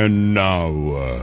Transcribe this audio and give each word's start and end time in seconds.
And 0.00 0.32
now, 0.32 1.19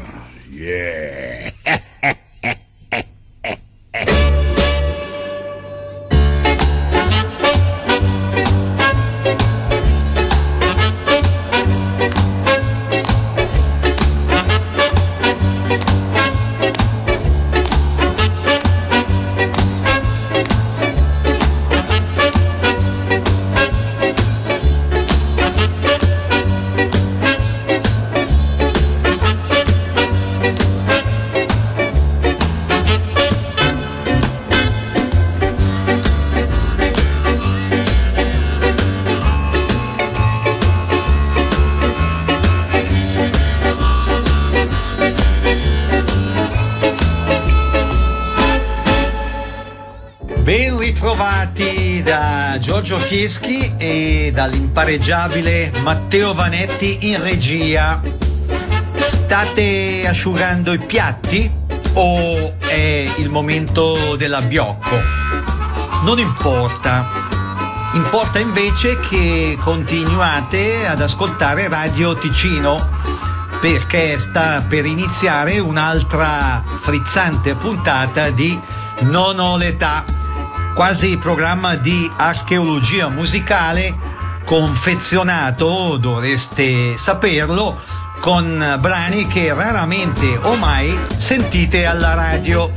Franceschi 53.27 53.73
e 53.75 54.31
dall'impareggiabile 54.33 55.73
Matteo 55.81 56.33
Vanetti 56.33 57.09
in 57.11 57.21
regia. 57.21 58.01
State 58.95 60.07
asciugando 60.07 60.71
i 60.71 60.77
piatti 60.77 61.51
o 61.95 62.53
è 62.59 63.11
il 63.17 63.29
momento 63.29 64.15
dell'abbiocco? 64.15 64.95
Non 66.03 66.19
importa. 66.19 67.05
Importa 67.95 68.39
invece 68.39 68.97
che 69.01 69.57
continuate 69.61 70.87
ad 70.87 71.01
ascoltare 71.01 71.67
Radio 71.67 72.15
Ticino 72.15 72.79
perché 73.59 74.17
sta 74.19 74.63
per 74.69 74.85
iniziare 74.85 75.59
un'altra 75.59 76.63
frizzante 76.81 77.55
puntata 77.55 78.29
di 78.29 78.57
Non 79.01 79.37
ho 79.39 79.57
l'età 79.57 80.16
quasi 80.77 81.17
programma 81.17 81.75
di 81.75 82.07
archeologia 82.17 83.09
musicale 83.09 83.97
confezionato, 84.45 85.97
dovreste 85.97 86.95
saperlo, 86.99 87.81
con 88.19 88.77
brani 88.79 89.25
che 89.25 89.51
raramente 89.55 90.37
o 90.39 90.55
mai 90.55 90.95
sentite 91.17 91.87
alla 91.87 92.13
radio. 92.13 92.71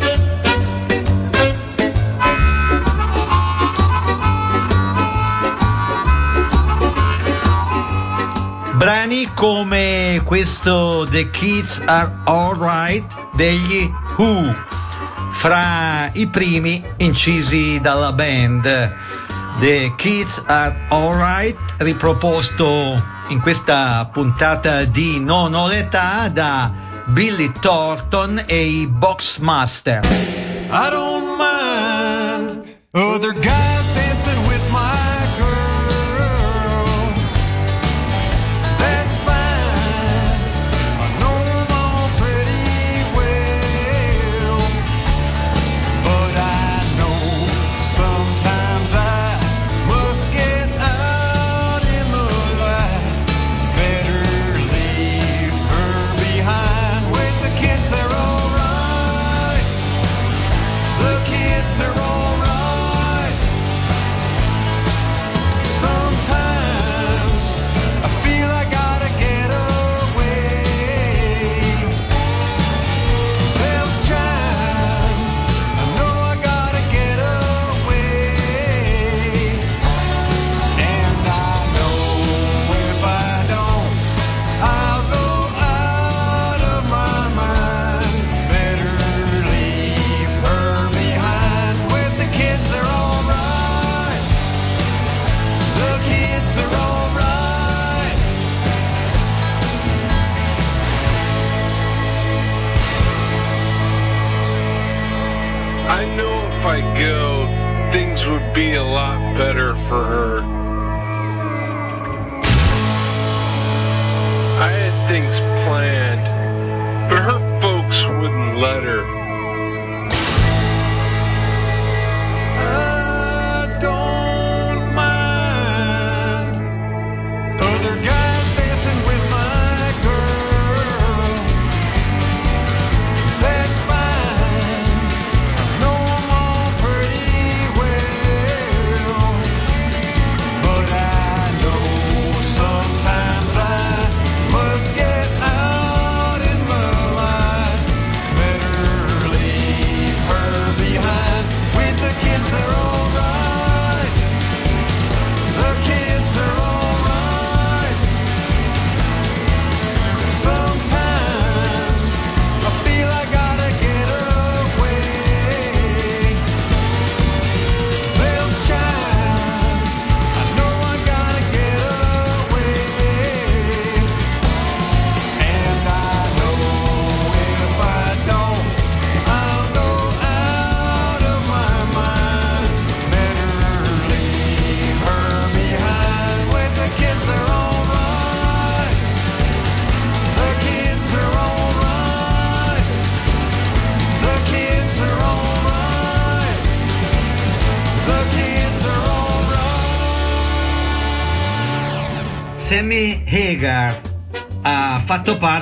brani 8.76 9.28
come 9.34 10.22
questo 10.24 11.06
The 11.10 11.28
Kids 11.28 11.82
Are 11.84 12.10
Alright 12.24 13.14
degli 13.34 13.92
Who 14.16 14.78
fra 15.40 16.10
i 16.12 16.26
primi 16.26 16.84
incisi 16.98 17.80
dalla 17.80 18.12
band. 18.12 18.62
The 19.58 19.90
Kids 19.96 20.42
Are 20.44 20.76
Alright, 20.88 21.56
riproposto 21.78 23.02
in 23.28 23.40
questa 23.40 24.06
puntata 24.12 24.84
di 24.84 25.18
Non 25.18 25.54
ho 25.54 25.66
l'età 25.66 26.28
da 26.28 26.70
Billy 27.06 27.50
Thornton 27.58 28.42
e 28.44 28.64
i 28.64 28.86
Boxmaster. 28.86 30.04
I 30.04 30.90
don't 30.90 31.38
mind 31.38 32.74
other 32.92 33.32
guys. 33.32 33.79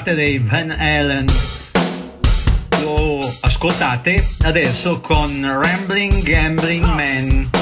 parte 0.09 0.15
dei 0.15 0.39
Van 0.39 0.71
Allen 0.71 1.27
Lo 2.81 3.19
ascoltate 3.41 4.25
adesso 4.43 5.01
con 5.01 5.43
Rambling 5.43 6.23
Gambling 6.23 6.85
ah. 6.85 6.95
Man. 6.95 7.58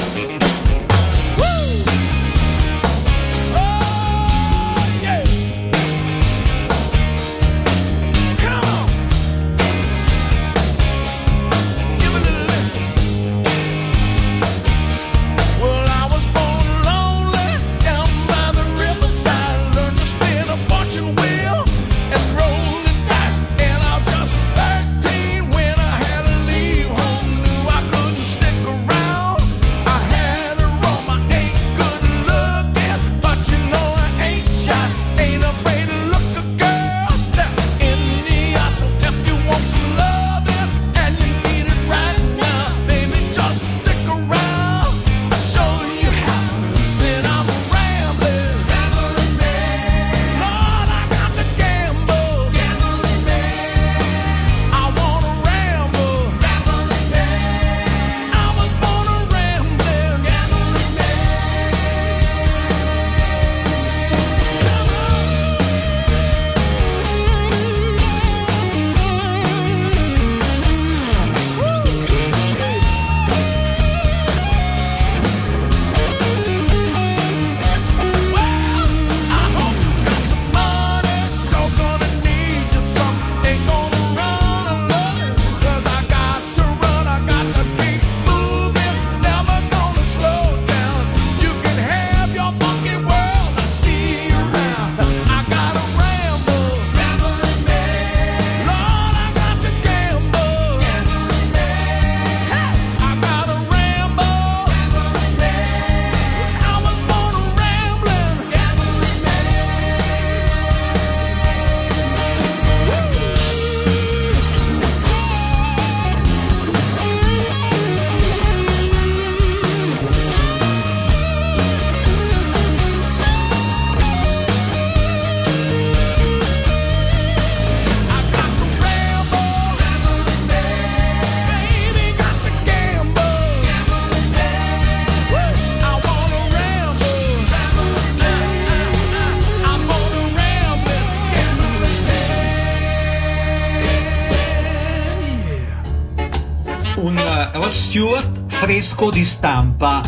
Rod 147.67 147.75
Stewart 147.75 148.29
fresco 148.47 149.09
di 149.09 149.25
stampa 149.25 150.01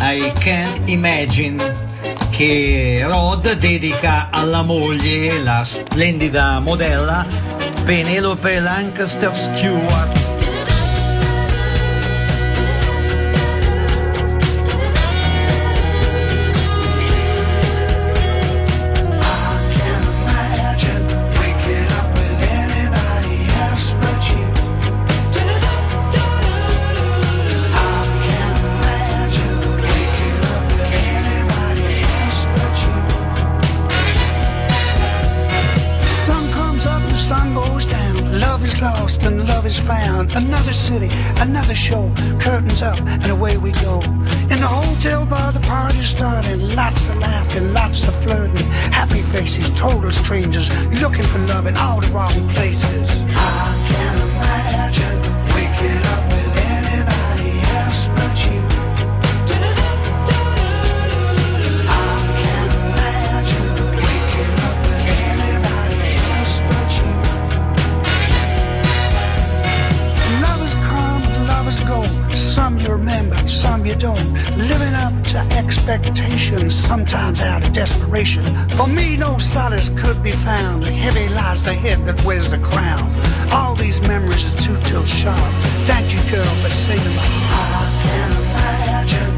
I 0.00 0.32
Can't 0.40 0.88
Imagine 0.88 1.72
che 2.30 3.04
Rod 3.06 3.52
dedica 3.52 4.26
alla 4.30 4.62
moglie, 4.62 5.40
la 5.40 5.62
splendida 5.62 6.58
modella 6.58 7.24
Penelope 7.84 8.58
Lancaster 8.58 9.32
Stewart. 9.32 10.25
Another 40.36 40.74
city, 40.74 41.08
another 41.40 41.74
show, 41.74 42.12
curtains 42.38 42.82
up, 42.82 43.00
and 43.00 43.24
away 43.30 43.56
we 43.56 43.72
go. 43.72 44.00
In 44.02 44.60
the 44.60 44.68
hotel 44.68 45.24
bar, 45.24 45.50
the 45.50 45.60
party's 45.60 46.10
starting. 46.10 46.74
Lots 46.74 47.08
of 47.08 47.16
laughing, 47.16 47.72
lots 47.72 48.06
of 48.06 48.14
flirting. 48.22 48.66
Happy 48.92 49.22
faces, 49.22 49.70
total 49.70 50.12
strangers, 50.12 50.68
looking 51.00 51.24
for 51.24 51.38
love 51.38 51.66
in 51.66 51.74
all 51.78 52.02
the 52.02 52.08
wrong 52.08 52.48
places. 52.50 53.24
I 53.28 53.86
can 53.88 54.28
imagine. 54.28 55.25
expectations, 75.66 76.76
sometimes 76.76 77.40
out 77.40 77.66
of 77.66 77.72
desperation. 77.72 78.44
For 78.70 78.86
me, 78.86 79.16
no 79.16 79.36
solace 79.38 79.88
could 79.88 80.22
be 80.22 80.30
found. 80.30 80.84
Heavy 80.84 81.28
lies 81.34 81.60
the 81.64 81.74
head 81.74 82.06
that 82.06 82.24
wears 82.24 82.48
the 82.48 82.58
crown. 82.58 83.06
All 83.50 83.74
these 83.74 84.00
memories 84.02 84.46
are 84.46 84.58
too 84.58 84.78
till 84.82 85.04
sharp. 85.04 85.52
Thank 85.90 86.12
you, 86.14 86.20
girl, 86.30 86.54
for 86.62 86.68
saving 86.68 87.02
singing. 87.02 87.18
I 87.18 87.84
can 88.04 88.30
imagine. 88.42 89.35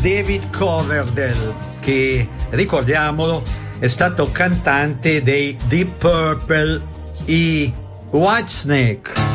David 0.00 0.50
Coverdale, 0.50 1.54
che 1.80 2.28
ricordiamolo 2.50 3.42
è 3.78 3.86
stato 3.86 4.30
cantante 4.32 5.22
dei 5.22 5.56
Deep 5.66 5.96
Purple, 5.98 6.80
e 7.26 7.72
Whitesnake. 8.10 9.29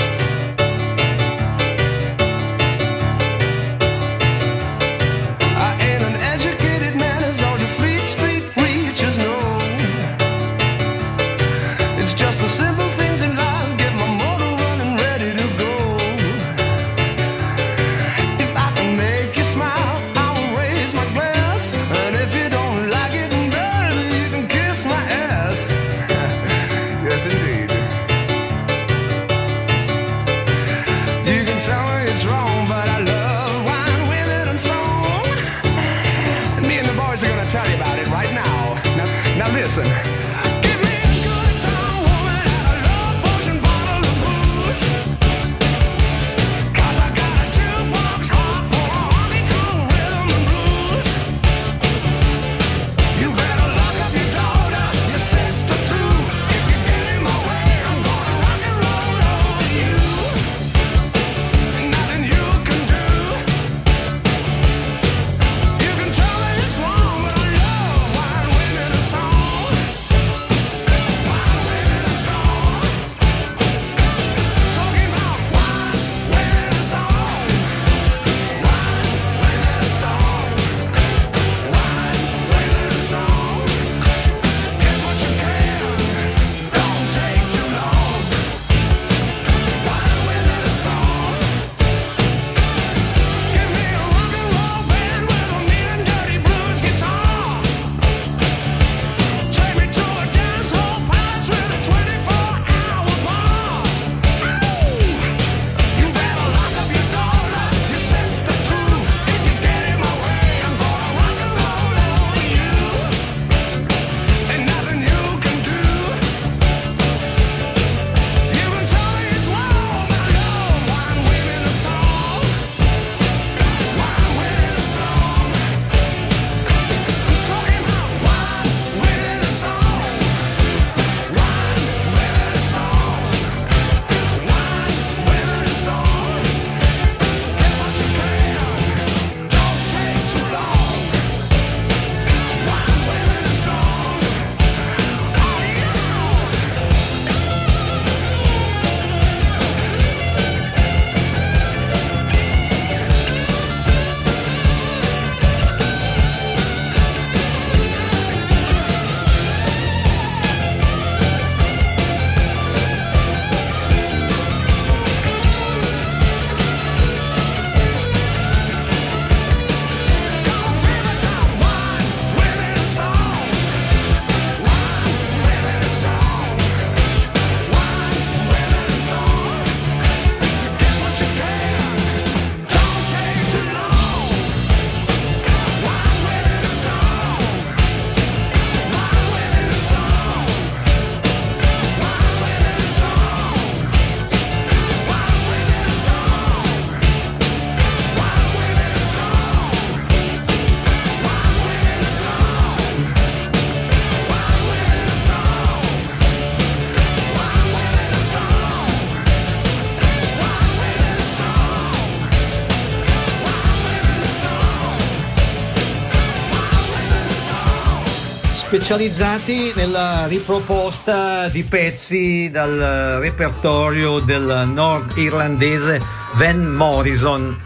specializzati 218.75 219.71
nella 219.73 220.27
riproposta 220.27 221.47
di 221.47 221.63
pezzi 221.63 222.49
dal 222.51 223.19
repertorio 223.21 224.19
del 224.19 224.69
nordirlandese 224.73 226.01
Van 226.33 226.73
Morrison, 226.75 227.57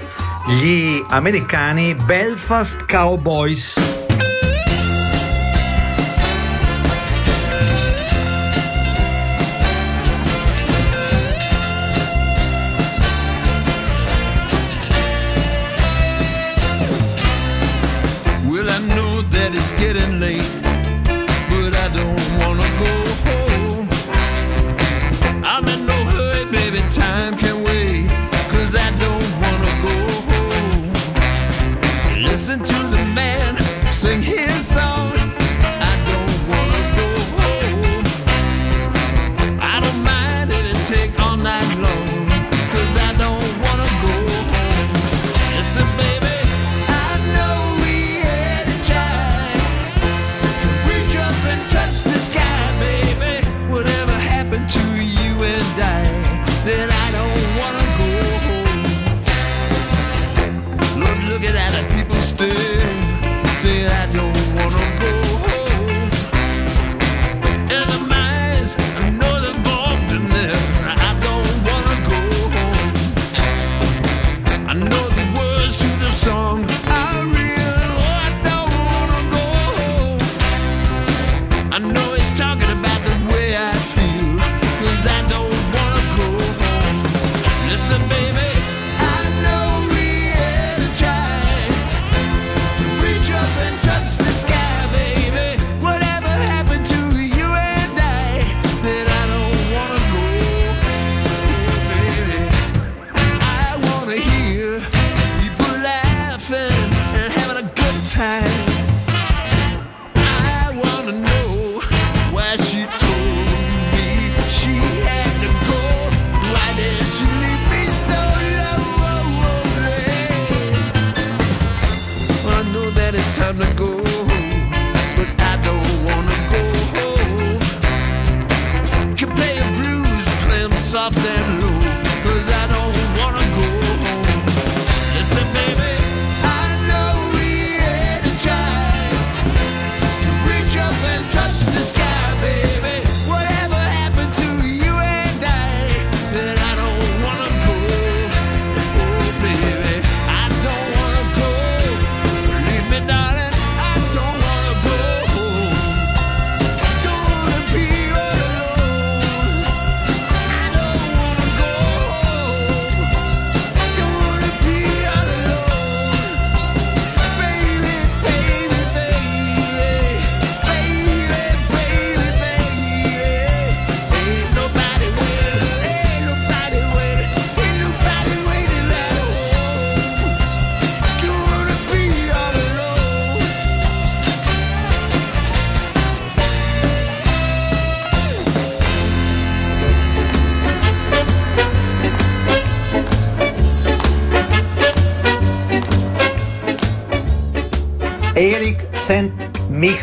gli 0.62 1.04
americani 1.10 1.96
Belfast 2.06 2.86
Cowboys. 2.86 3.99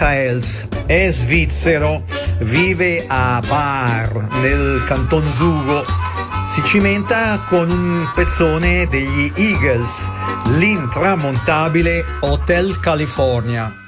Michaels 0.06 0.68
è 0.86 1.10
svizzero, 1.10 2.04
vive 2.38 3.04
a 3.08 3.42
Bar 3.44 4.28
nel 4.40 4.84
canton 4.86 5.28
Zugo. 5.32 5.84
Si 6.48 6.62
cimenta 6.62 7.36
con 7.48 7.68
un 7.68 8.06
pezzone 8.14 8.86
degli 8.88 9.32
Eagles, 9.34 10.08
l'intramontabile 10.58 12.04
Hotel 12.20 12.78
California. 12.78 13.85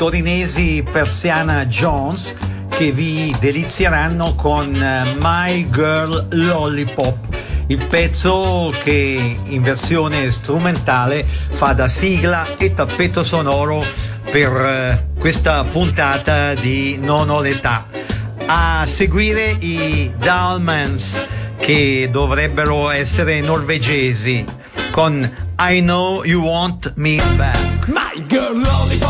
torinesi 0.00 0.82
Persiana 0.90 1.66
Jones 1.66 2.34
che 2.70 2.90
vi 2.90 3.36
delizieranno 3.38 4.34
con 4.34 4.74
eh, 4.74 5.02
My 5.20 5.68
Girl 5.68 6.26
Lollipop, 6.30 7.36
il 7.66 7.84
pezzo 7.84 8.72
che 8.82 9.36
in 9.44 9.62
versione 9.62 10.30
strumentale 10.30 11.22
fa 11.50 11.74
da 11.74 11.86
sigla 11.86 12.56
e 12.56 12.72
tappeto 12.72 13.22
sonoro 13.22 13.84
per 14.30 14.50
eh, 14.50 15.06
questa 15.18 15.64
puntata 15.64 16.54
di 16.54 16.96
Non 16.98 17.28
ho 17.28 17.42
l'età. 17.42 17.86
A 18.46 18.86
seguire 18.86 19.54
i 19.58 20.10
Dalmans 20.16 21.26
che 21.58 22.08
dovrebbero 22.10 22.88
essere 22.88 23.42
norvegesi 23.42 24.42
con 24.92 25.30
I 25.58 25.80
Know 25.80 26.24
You 26.24 26.42
Want 26.42 26.92
Me 26.96 27.20
Back. 27.36 27.88
My 27.88 28.24
Girl 28.26 28.62
Lollipop 28.62 29.09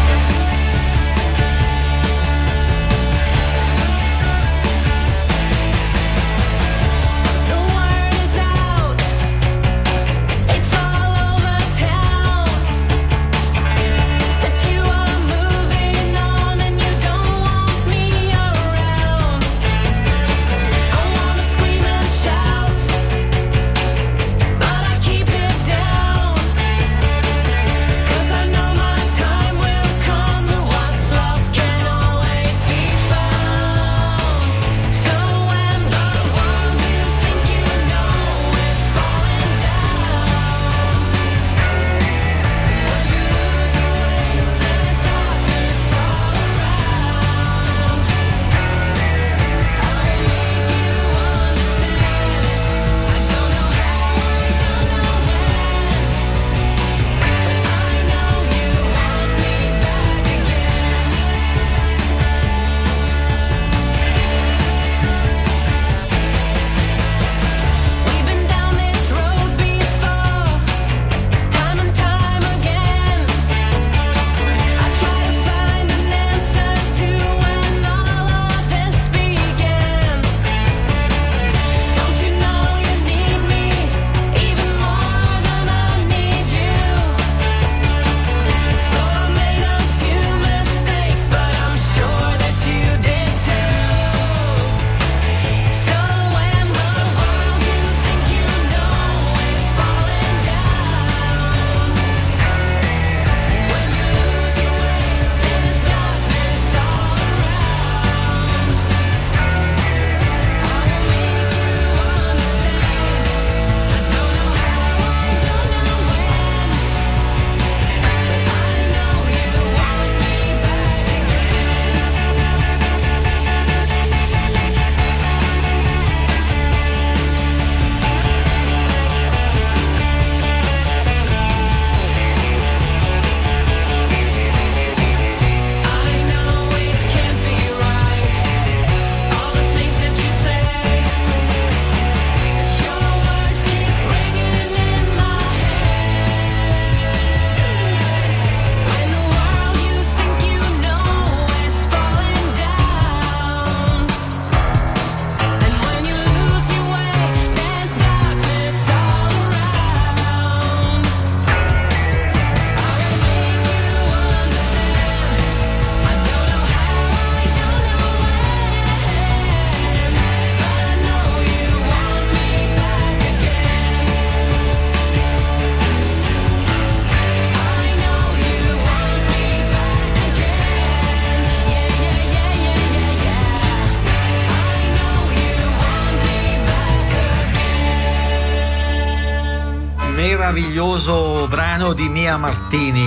Martini, 192.37 193.05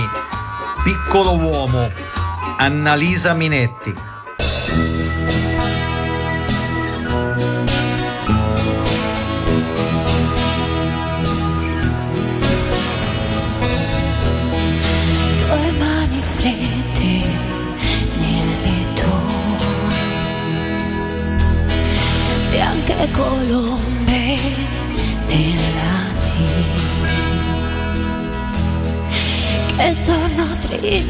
Piccolo 0.83 1.33
Uomo, 1.35 1.91
Annalisa 2.57 3.33
Minetti. 3.33 4.14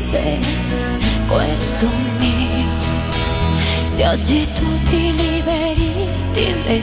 triste 0.06 0.40
questo 1.28 1.88
mio 2.20 2.70
Se 3.86 4.08
oggi 4.08 4.48
tu 4.54 4.84
ti 4.84 5.14
liberi 5.16 6.08
di 6.34 6.56
me, 6.66 6.82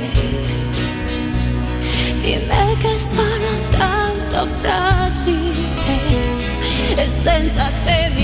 di 2.20 2.38
me 2.46 2.76
che 2.78 2.98
sono 2.98 3.50
tanto 3.70 4.46
fragile 4.60 5.70
e 6.96 7.08
senza 7.22 7.70
te 7.84 8.10
mi 8.14 8.21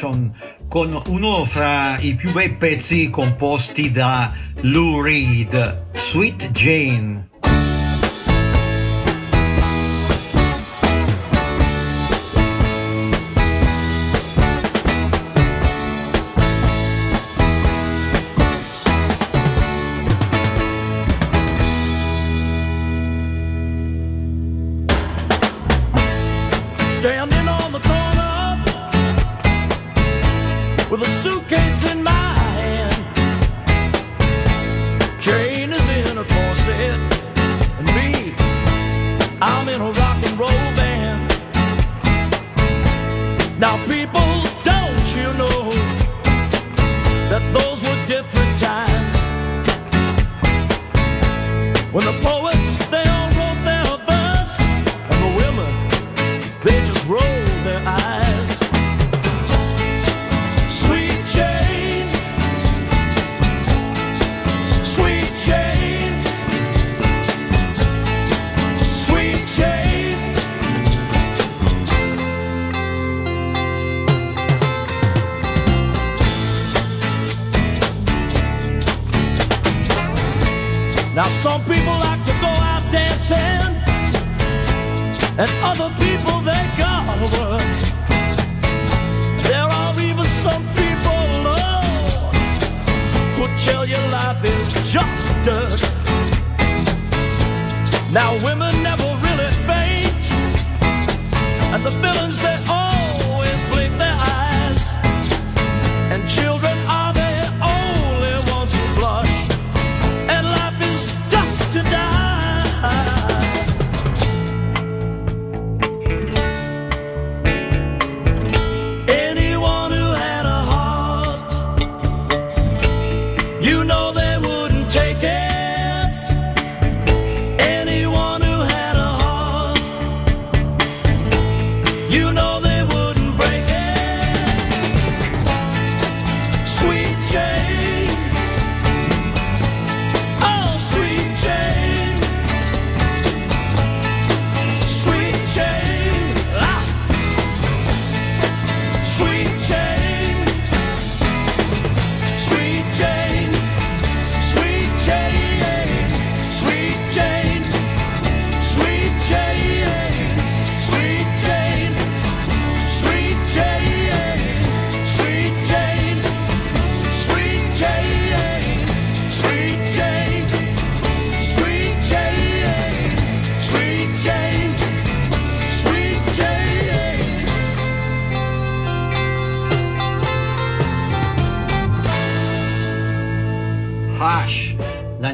Action 0.00 0.34
con 0.66 0.98
uno 1.08 1.44
fra 1.44 1.98
i 1.98 2.14
più 2.14 2.32
bei 2.32 2.54
pezzi 2.54 3.10
composti 3.10 3.92
da 3.92 4.32
Lou 4.62 5.02
Reed, 5.02 5.90
Sweet 5.92 6.50
Jane. 6.52 7.29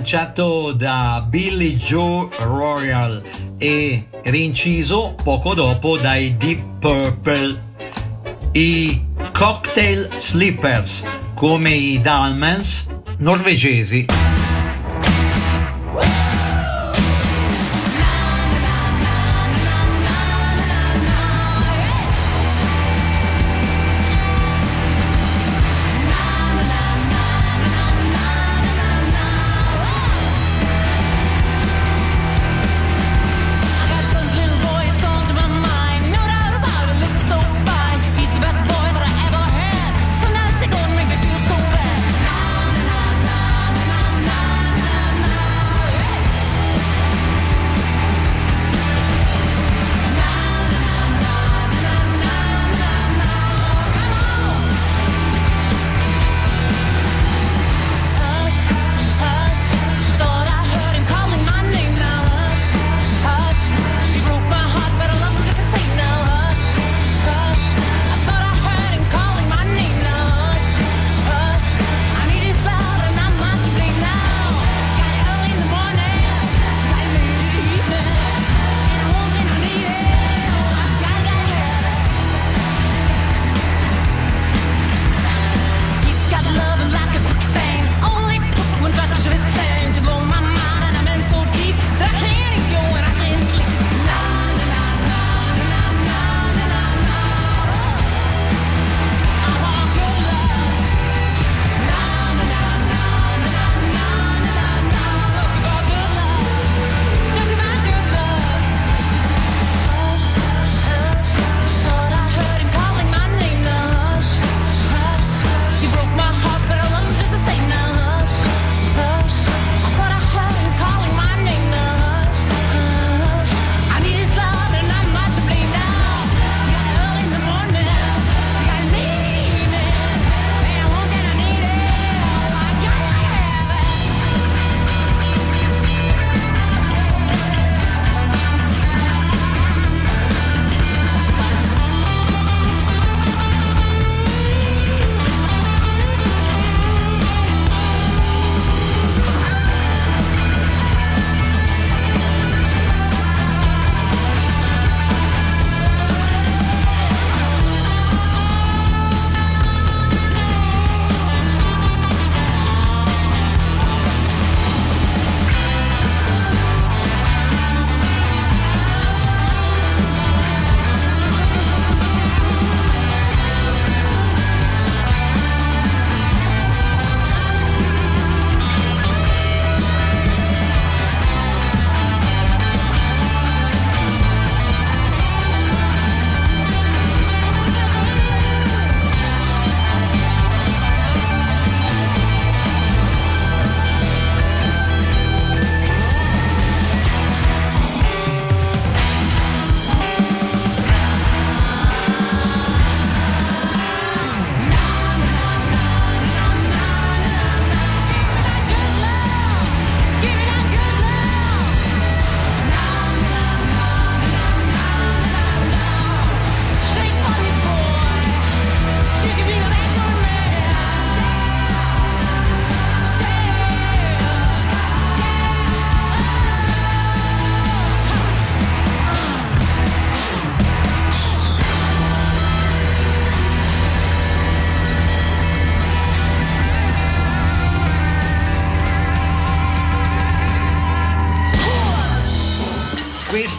lanciato 0.06 0.70
da 0.70 1.26
Billy 1.28 1.74
Joe 1.74 2.28
Royal 2.38 3.20
e 3.58 4.06
rinciso 4.22 5.16
poco 5.20 5.52
dopo 5.52 5.96
dai 5.96 6.36
Deep 6.36 6.78
Purple. 6.78 7.60
I 8.52 9.04
Cocktail 9.32 10.08
Slippers, 10.16 11.02
come 11.34 11.70
i 11.70 12.00
Dalmans 12.00 12.86
norvegesi. 13.16 14.25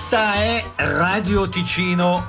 Questa 0.10 0.36
è 0.36 0.64
Radio 0.76 1.50
Ticino. 1.50 2.26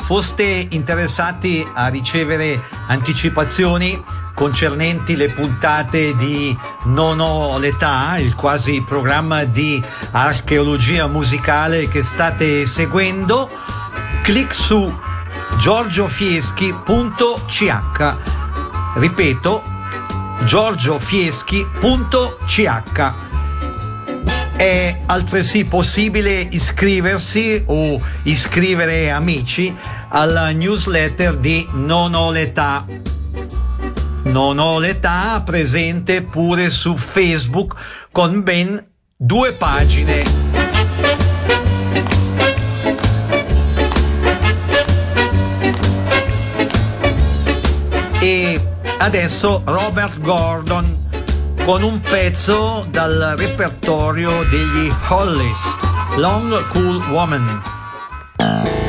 Foste 0.00 0.66
interessati 0.70 1.64
a 1.74 1.86
ricevere 1.86 2.60
anticipazioni 2.88 4.04
concernenti 4.34 5.14
le 5.14 5.28
puntate 5.28 6.16
di 6.16 6.58
Non 6.86 7.20
ho 7.20 7.56
l'età, 7.58 8.16
il 8.18 8.34
quasi 8.34 8.82
programma 8.82 9.44
di 9.44 9.80
archeologia 10.10 11.06
musicale 11.06 11.88
che 11.88 12.02
state 12.02 12.66
seguendo? 12.66 13.48
Clic 14.24 14.52
su 14.52 14.92
giorgiofieschi.ch. 15.60 18.14
Ripeto, 18.96 19.62
giorgiofieschi.ch 20.46 23.27
è 24.58 25.02
altresì 25.06 25.66
possibile 25.66 26.48
iscriversi 26.50 27.62
o 27.66 27.96
iscrivere 28.24 29.08
amici 29.08 29.72
alla 30.08 30.50
newsletter 30.50 31.36
di 31.36 31.64
Non 31.74 32.12
ho 32.14 32.32
l'età. 32.32 32.84
Non 34.24 34.58
ho 34.58 34.80
l'età 34.80 35.40
presente 35.46 36.22
pure 36.22 36.70
su 36.70 36.96
Facebook 36.96 37.76
con 38.10 38.42
ben 38.42 38.84
due 39.16 39.52
pagine. 39.52 40.58
e 48.20 48.60
adesso 48.98 49.62
Robert 49.64 50.20
Gordon 50.20 50.97
con 51.68 51.82
un 51.82 52.00
pezzo 52.00 52.86
dal 52.90 53.34
repertorio 53.36 54.30
degli 54.50 54.90
Hollies, 55.10 55.58
Long 56.16 56.66
Cool 56.68 56.96
Woman. 57.10 58.87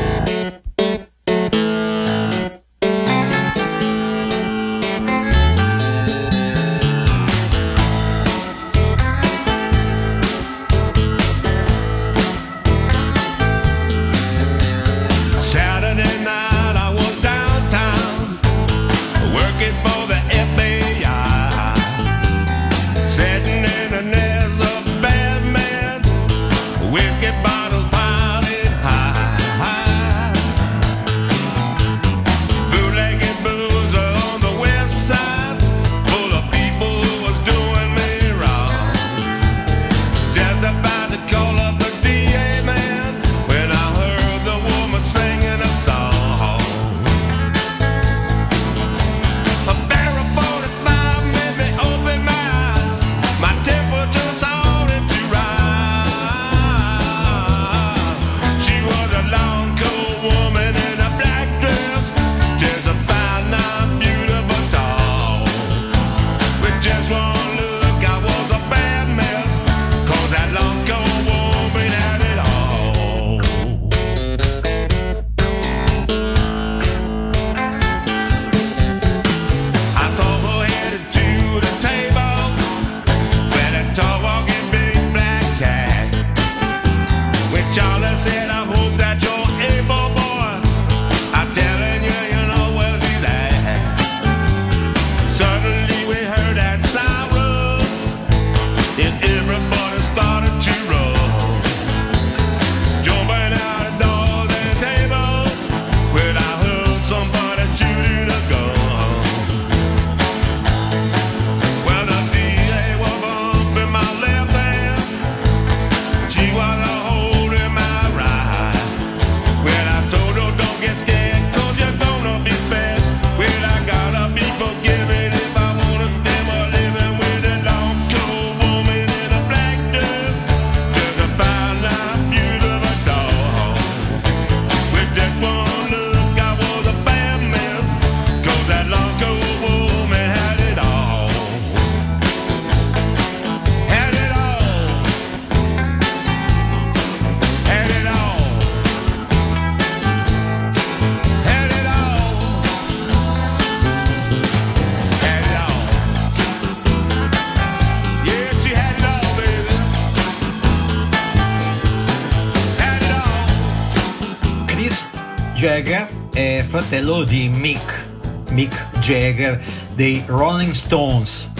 fratello 166.70 167.24
di 167.24 167.48
Mick, 167.48 168.06
Mick 168.52 169.00
Jagger 169.00 169.60
dei 169.96 170.22
Rolling 170.26 170.70
Stones. 170.70 171.50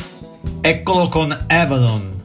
Eccolo 0.61 1.09
con 1.09 1.37
Avalon. 1.49 2.20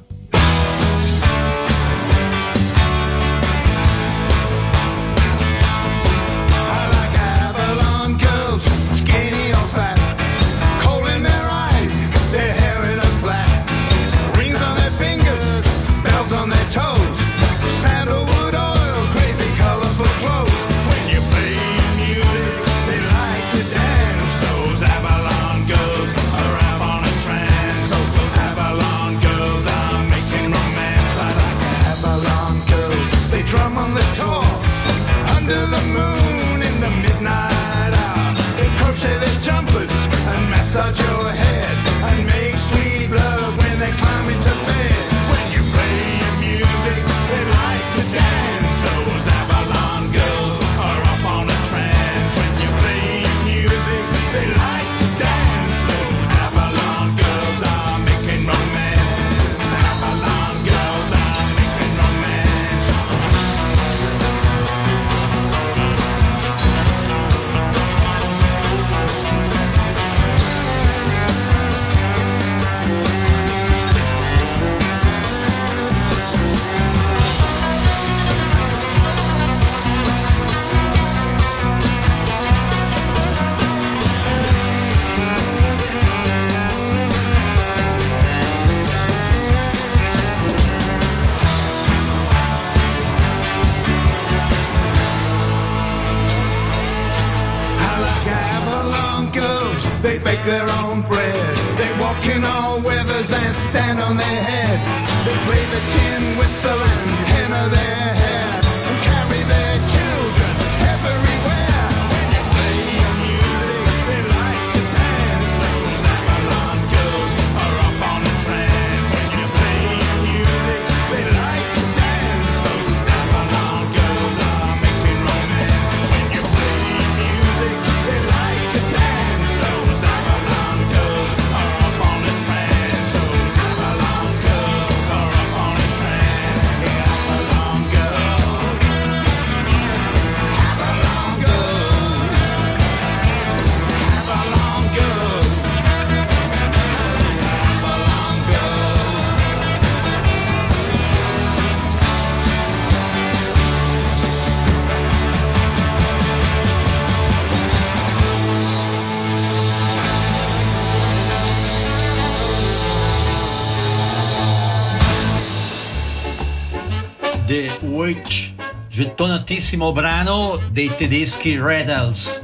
bellissimo 169.66 169.92
brano 169.92 170.60
dei 170.70 170.96
tedeschi 170.96 171.60
Red 171.60 171.90
Hells. 171.90 172.40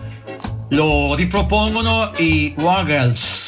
Lo 0.70 1.14
ripropongono 1.14 2.14
i 2.18 2.56
Waggles. 2.58 3.41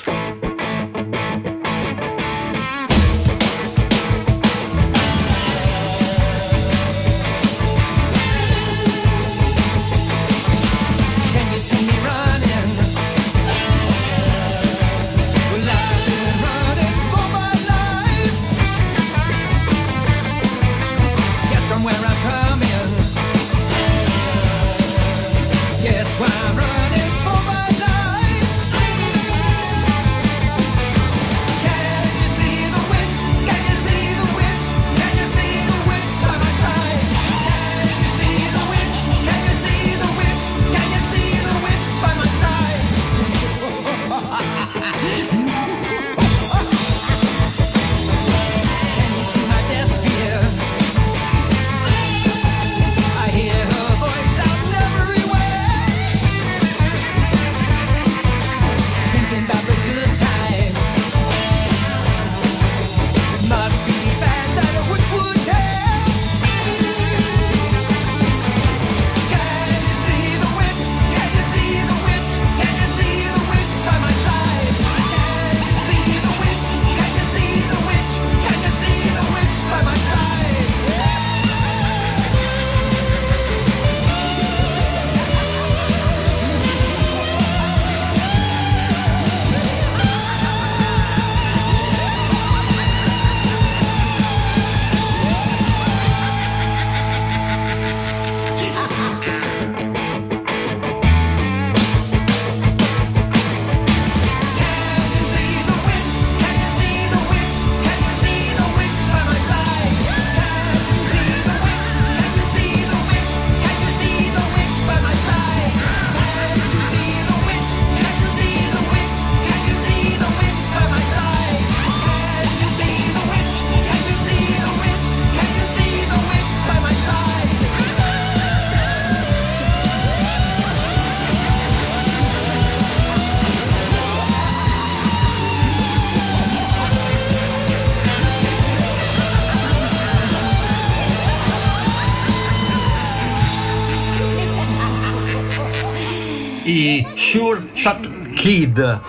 Chat 147.84 148.32
Kid, 148.34 149.02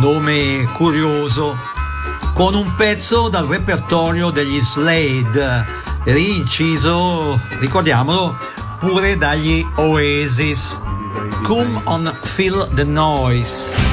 nome 0.00 0.66
curioso, 0.78 1.54
con 2.32 2.54
un 2.54 2.74
pezzo 2.74 3.28
dal 3.28 3.46
repertorio 3.46 4.30
degli 4.30 4.58
Slade, 4.62 5.66
rinciso, 6.04 7.38
ricordiamolo, 7.60 8.34
pure 8.78 9.18
dagli 9.18 9.62
Oasis. 9.74 10.74
Come 11.42 11.82
on 11.84 12.10
Feel 12.22 12.66
the 12.72 12.84
Noise. 12.84 13.87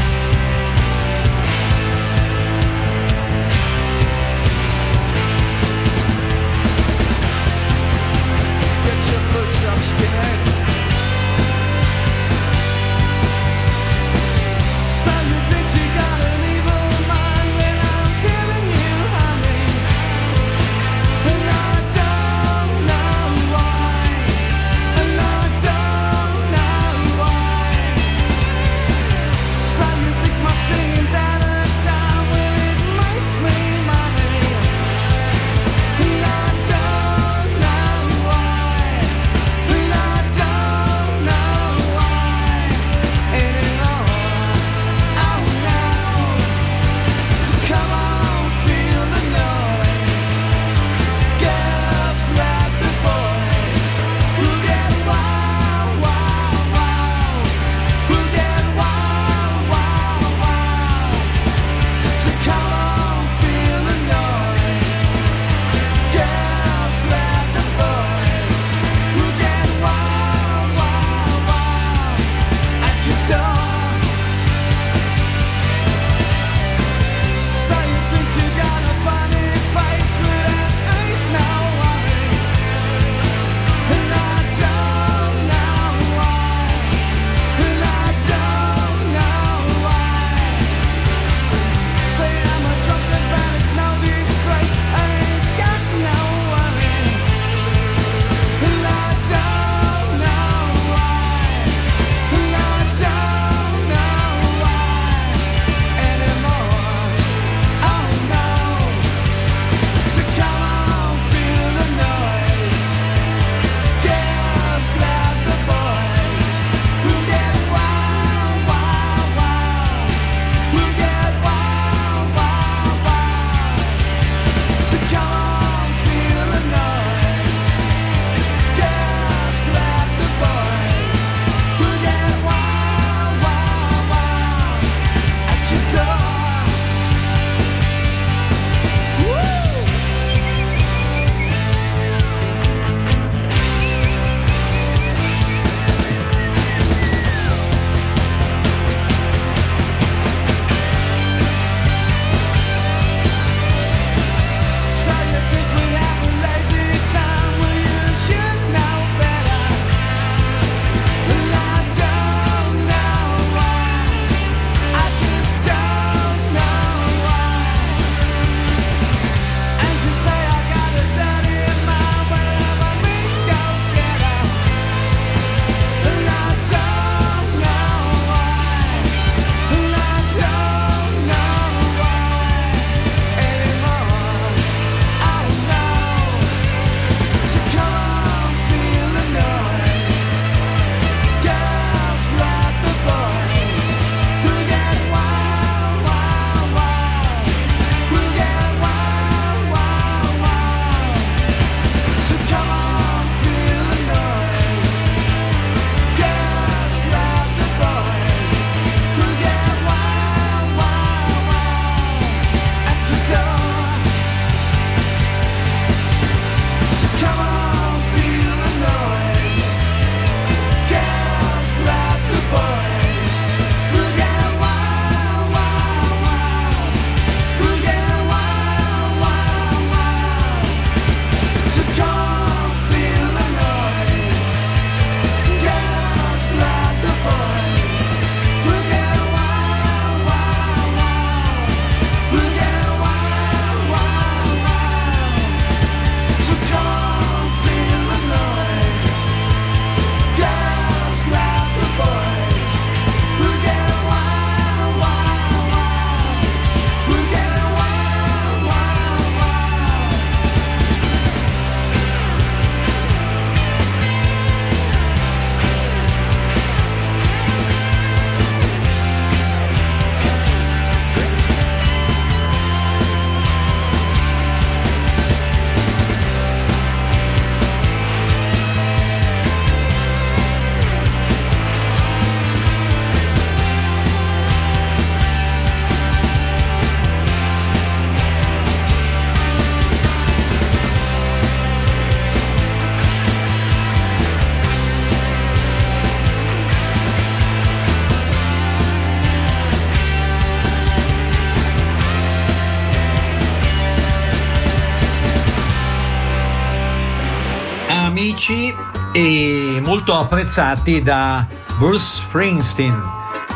Felici 308.16 308.74
e 309.12 309.82
molto 309.84 310.14
apprezzati 310.14 311.04
da 311.04 311.46
Bruce 311.78 312.16
Springsteen, 312.16 312.98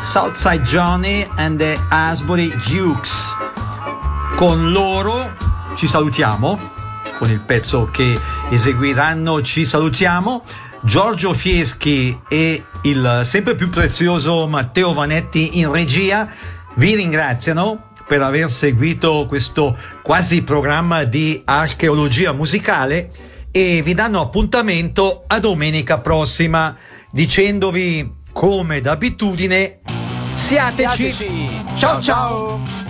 Southside 0.04 0.62
Johnny 0.64 1.26
and 1.36 1.56
the 1.56 1.78
Asbury 1.88 2.52
Dukes. 2.68 3.10
Con 4.36 4.70
loro 4.70 5.34
ci 5.76 5.86
salutiamo, 5.86 6.60
con 7.16 7.30
il 7.30 7.40
pezzo 7.40 7.88
che 7.90 8.20
eseguiranno 8.50 9.40
ci 9.40 9.64
salutiamo. 9.64 10.42
Giorgio 10.82 11.32
Fieschi 11.32 12.20
e 12.28 12.62
il 12.82 13.20
sempre 13.24 13.54
più 13.54 13.70
prezioso 13.70 14.46
Matteo 14.46 14.92
Vanetti 14.92 15.58
in 15.58 15.72
regia 15.72 16.28
vi 16.74 16.96
ringraziano 16.96 17.92
per 18.06 18.20
aver 18.20 18.50
seguito 18.50 19.24
questo 19.26 19.74
quasi 20.02 20.42
programma 20.42 21.04
di 21.04 21.40
archeologia 21.46 22.32
musicale 22.32 23.28
e 23.50 23.82
vi 23.82 23.94
danno 23.94 24.20
appuntamento 24.20 25.24
a 25.26 25.38
domenica 25.40 25.98
prossima 25.98 26.76
dicendovi 27.10 28.18
come 28.32 28.80
d'abitudine 28.80 29.80
siateci. 30.34 31.14
Ciao 31.76 32.00
ciao. 32.00 32.89